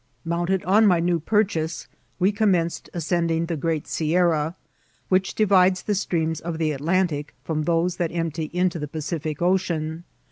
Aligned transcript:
Mounted 0.25 0.63
on 0.65 0.87
my 0.87 0.99
new 0.99 1.19
purchase, 1.19 1.87
we 2.17 2.31
commenced 2.31 2.89
as* 2.91 3.05
cending 3.05 3.45
the 3.45 3.55
great 3.55 3.85
Sierra, 3.85 4.55
which 5.09 5.35
divides 5.35 5.83
the 5.83 5.93
streams 5.93 6.41
of 6.41 6.57
the 6.57 6.71
Atlantic 6.71 7.35
from 7.43 7.61
those 7.65 7.97
that 7.97 8.11
empty 8.11 8.49
into 8.51 8.79
the 8.79 8.87
Pacific 8.87 9.43
Ocean. 9.43 10.03